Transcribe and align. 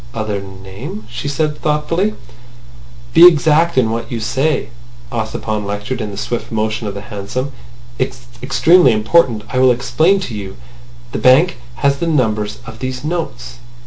"Other 0.15 0.41
name?" 0.41 1.03
she 1.11 1.27
said 1.27 1.59
thoughtfully. 1.61 2.15
"Be 3.13 3.27
exact 3.27 3.77
in 3.77 3.91
what 3.91 4.11
you 4.11 4.19
say," 4.19 4.69
Ossipon 5.11 5.63
lectured 5.63 6.01
in 6.01 6.09
the 6.09 6.17
swift 6.17 6.51
motion 6.51 6.87
of 6.87 6.95
the 6.95 7.01
hansom. 7.01 7.51
"It's 7.99 8.25
extremely 8.41 8.93
important. 8.93 9.43
I 9.49 9.59
will 9.59 9.69
explain 9.69 10.19
to 10.21 10.33
you. 10.33 10.57
The 11.11 11.19
bank 11.19 11.57
has 11.75 11.97
the 11.97 12.07
numbers 12.07 12.57
of 12.65 12.79
these 12.79 13.03
notes. 13.03 13.59